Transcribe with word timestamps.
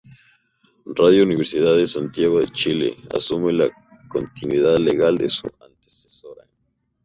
Radio 0.97 1.21
Universidad 1.21 1.77
de 1.77 1.85
Santiago 1.85 2.39
de 2.39 2.47
Chile 2.47 2.97
asume 3.15 3.53
la 3.53 3.67
continuidad 4.09 4.79
legal 4.79 5.15
de 5.15 5.29
su 5.29 5.45
antecesora. 5.59 6.43